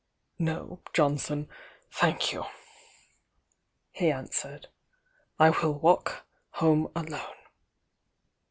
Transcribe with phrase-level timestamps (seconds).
[0.39, 1.47] "No, Jonson,
[1.91, 2.45] thank you!"
[3.91, 4.65] he answered.
[5.37, 7.35] "I will walk home alone."